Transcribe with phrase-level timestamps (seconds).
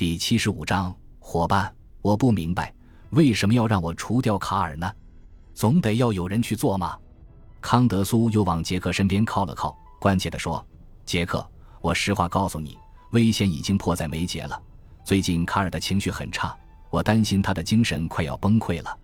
[0.00, 2.72] 第七十五章，伙伴，我不明白
[3.10, 4.90] 为什么要让我除掉卡尔呢？
[5.52, 6.96] 总得要有人去做吗？
[7.60, 10.66] 康德苏又往杰克身边靠了靠，关切地说
[11.04, 11.46] ：“杰克，
[11.82, 12.78] 我实话告诉你，
[13.10, 14.58] 危险已经迫在眉睫了。
[15.04, 16.56] 最近卡尔的情绪很差，
[16.88, 18.98] 我担心他的精神快要崩溃了。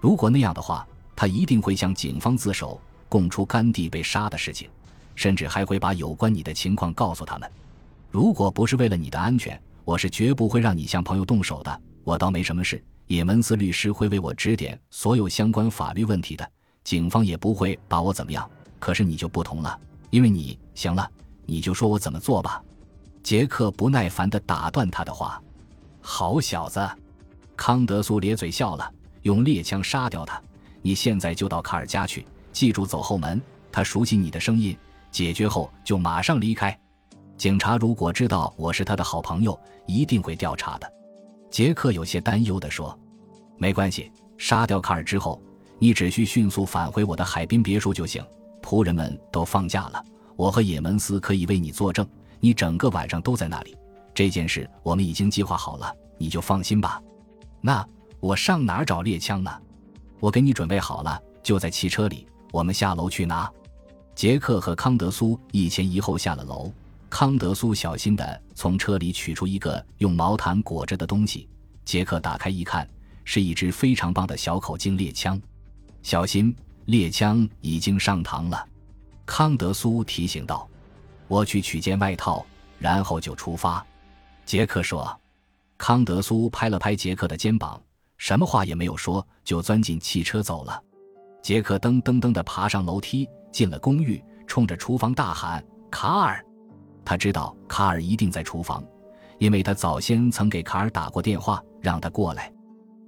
[0.00, 0.84] 如果那样的话，
[1.14, 4.68] 他一定会向警方自首，供出甘地被杀的事情，
[5.14, 7.48] 甚至还会把有关你的情况告诉他们。
[8.10, 11.80] 如果不是为了你的安全，我是绝不会让你向朋友动手的。
[12.04, 16.50] 我倒没什么事，也门斯律师会为我指点所有相关法律问题的，
[16.84, 18.48] 警方也不会把我怎么样。
[18.78, 19.78] 可是你就不同了，
[20.10, 21.08] 因为你行了，
[21.46, 22.62] 你就说我怎么做吧。
[23.22, 25.40] 杰克不耐烦地打断他的话
[26.02, 26.84] ：“好小子！”
[27.56, 28.92] 康德苏咧嘴笑了，
[29.22, 30.42] 用猎枪杀掉他。
[30.80, 33.40] 你现在就到卡尔家去，记住走后门。
[33.70, 34.76] 他熟悉你的声音，
[35.12, 36.76] 解决后就马上离开。
[37.42, 40.88] 警察如果知道我是他的好朋友，一定会调查的。
[41.50, 42.96] 杰克有些担忧地说
[43.58, 45.42] ：“没关系，杀掉卡尔之后，
[45.80, 48.24] 你只需迅速返回我的海滨别墅就行。
[48.62, 50.00] 仆人们都放假了，
[50.36, 52.06] 我和也门斯可以为你作证。
[52.38, 53.76] 你整个晚上都在那里。
[54.14, 57.02] 这件事我们已经计划好了，你就放心吧。
[57.60, 57.84] 那
[58.20, 59.50] 我上哪儿找猎枪呢？
[60.20, 62.24] 我给你准备好了，就在汽车里。
[62.52, 63.50] 我们下楼去拿。”
[64.14, 66.70] 杰克和康德苏一前一后下了楼。
[67.12, 71.46] 康德苏小心地从车里取出一个用毛毯裹着的东西，
[71.84, 72.88] 杰克打开一看，
[73.22, 75.38] 是一支非常棒的小口径猎枪。
[76.02, 78.66] 小心，猎枪已经上膛了，
[79.26, 80.66] 康德苏提醒道
[81.28, 82.46] ：“我去取件外套，
[82.78, 83.86] 然后就出发。”
[84.46, 85.14] 杰克说。
[85.76, 87.78] 康德苏拍了拍杰克的肩膀，
[88.16, 90.82] 什么话也没有说，就钻进汽车走了。
[91.42, 96.42] 杰克噔噔噔地爬上楼梯，进了公寓，冲着厨房大喊：“卡尔！”
[97.04, 98.82] 他知道卡尔一定在厨房，
[99.38, 102.52] 因为他早先曾给卡尔打过电话，让他过来。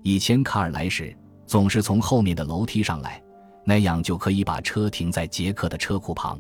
[0.02, 3.22] 以前卡尔来时总是从后面的楼梯上来，
[3.64, 6.38] 那样就可以把车停在杰克的车库旁。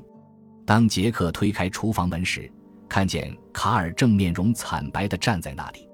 [0.66, 2.50] 当杰克推开厨房门时，
[2.88, 5.88] 看见卡尔正面容惨白地站在那里。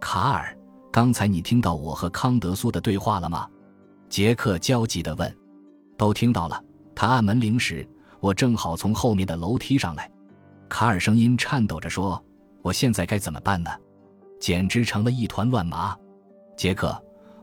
[0.00, 0.56] 卡尔，
[0.92, 3.48] 刚才你听到我和康德苏的对话了吗？
[4.08, 5.36] 杰克焦急地问。
[5.96, 6.62] 都听到了。
[6.94, 7.88] 他按门铃时，
[8.20, 10.10] 我正好从后面的楼梯上来。
[10.68, 12.22] 卡尔声音颤抖着说
[12.62, 13.70] ：“我现在该怎么办呢？
[14.40, 15.96] 简直成了一团乱麻。”
[16.56, 16.96] 杰克，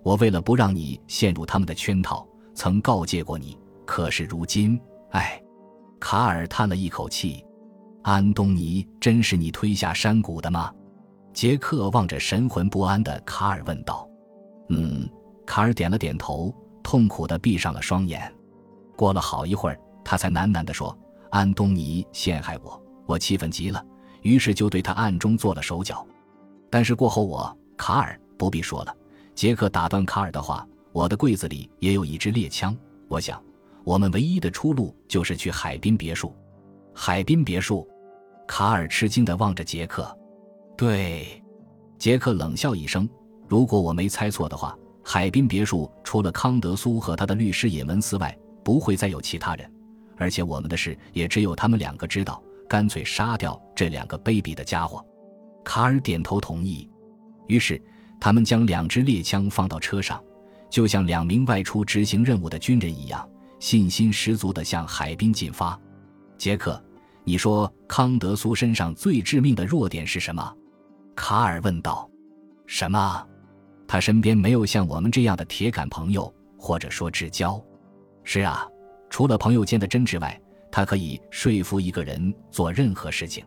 [0.04, 3.58] 我为了不让你陷入他们的圈套，曾告诫过你。
[3.86, 4.80] 可是如今，
[5.12, 5.42] 唉。
[6.00, 7.44] 卡尔叹了一口气
[8.04, 10.72] ：“安东尼真是你推下山谷的吗？”
[11.34, 14.08] 杰克望着神魂不安的卡尔问道
[14.70, 15.10] ：“嗯。”
[15.46, 18.34] 卡尔点了点头，痛苦地闭上了双眼。
[18.96, 20.98] 过了好一会儿，他才喃喃地说
[21.30, 23.84] ：“安东尼陷害我。”我气愤极了，
[24.22, 26.06] 于是就对他暗中做了手脚。
[26.70, 28.96] 但是过后，我卡尔不必说了。
[29.34, 32.76] 杰克打断卡尔的话：“我的柜子里也有一支猎枪。
[33.08, 33.42] 我想，
[33.84, 36.34] 我们唯一的出路就是去海滨别墅。”
[36.94, 37.88] 海滨别墅，
[38.48, 40.18] 卡尔吃惊地望着杰克。
[40.78, 41.44] 对，
[41.98, 43.08] 杰克冷笑一声
[43.48, 49.72] ：“如果我没猜错的话，海滨别墅除了康德苏和他的律师也门斯外，不会再有其他人。
[50.18, 55.04] 而且我们的事也只有他们两个知道。”干脆杀掉这两个卑鄙的家伙。
[55.64, 56.90] 卡尔点头同意。
[57.48, 57.82] 于是，
[58.20, 60.24] 他们将两支猎枪放到车上，
[60.70, 63.28] 就像两名外出执行任务的军人一样，
[63.60, 65.80] 信心十足地向海滨进发。
[66.38, 66.84] 杰克，
[67.24, 70.56] 你说康德苏身上最致命的弱点是什么？
[71.16, 72.10] 卡尔问道。
[72.68, 73.28] 什么？
[73.88, 77.64] 他身边没有像我们这样的铁杆朋友，或者说至交。
[78.24, 78.68] 是啊，
[79.10, 80.42] 除了朋友间的真挚外。
[80.76, 83.46] 他可以说服一个人做任何事情。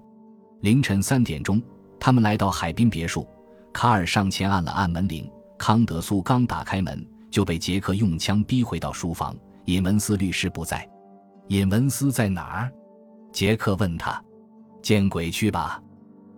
[0.63, 1.61] 凌晨三点钟，
[2.01, 3.29] 他们来到海滨别墅。
[3.71, 5.31] 卡尔上前按了按门铃。
[5.59, 9.37] 康德苏刚打开门，就被杰克用枪逼回到书房。
[9.67, 10.89] 尹文斯律师不在。
[11.49, 12.73] 尹文斯在哪儿？
[13.31, 14.25] 杰克问他。
[14.81, 15.83] 见鬼去吧！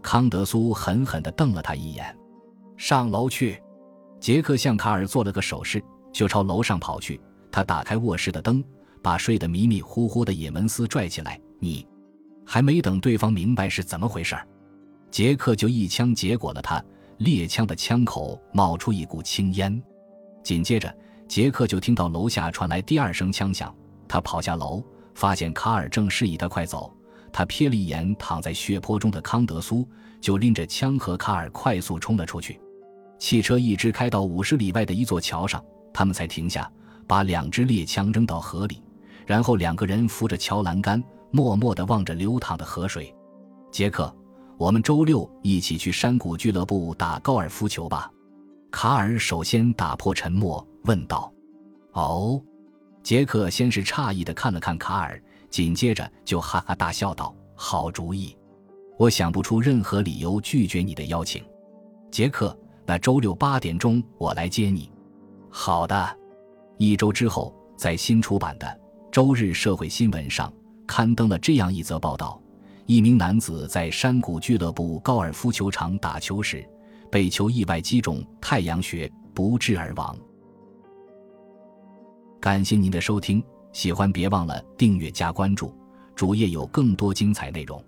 [0.03, 2.13] 康德苏狠狠地瞪了他一眼。
[2.77, 3.63] 上楼去。
[4.19, 5.81] 杰克向卡尔做了个手势，
[6.13, 7.21] 就朝楼上跑去。
[7.53, 8.65] 他打开卧室的灯。
[9.03, 11.87] 把睡得迷迷糊糊的也门斯拽起来，你
[12.45, 14.47] 还没等对方明白是怎么回事儿
[15.11, 16.83] 杰克就一枪结果了他。
[17.19, 19.83] 猎枪的枪口冒出一股青烟，
[20.43, 20.91] 紧接着
[21.29, 23.75] 杰克就听到楼下传来第二声枪响。
[24.09, 24.83] 他跑下楼，
[25.15, 26.91] 发现卡尔正示意他快走。
[27.31, 29.87] 他瞥了一眼躺在血泊中的康德苏，
[30.19, 32.59] 就拎着枪和卡尔快速冲了出去。
[33.19, 35.63] 汽车一直开到五十里外的一座桥上，
[35.93, 36.73] 他们才停下，
[37.07, 38.83] 把两支猎枪扔到河里。
[39.31, 41.01] 然后两个人扶着桥栏杆，
[41.31, 43.15] 默默地望着流淌的河水。
[43.71, 44.13] 杰克，
[44.59, 48.11] 我们周六一起去山谷俱乐部打高尔夫球吧。
[48.73, 51.33] 卡尔首先打破沉默，问道
[51.95, 52.43] ：“哦。”
[53.05, 58.37] 杰克先是诧异的看了看卡尔，紧接着就哈哈大笑道：“好主意！
[58.99, 61.41] 我想不出任何理由拒绝你的邀请。”
[62.11, 64.91] 杰克，那周六八点钟我来接你。
[65.49, 66.19] 好的。
[66.79, 68.67] 一周之后，在新出版的
[69.13, 70.53] 《周日社会新闻》上
[70.87, 72.41] 刊登了这样一则报道：
[72.87, 76.65] 一名男子在山谷俱乐部高尔夫球场打球时，
[77.11, 80.17] 被球意外击中太阳穴，不治而亡。
[82.41, 83.43] 感谢您的收听，
[83.73, 85.75] 喜欢别忘了订阅加关注，
[86.15, 87.83] 主页有更多精彩内容。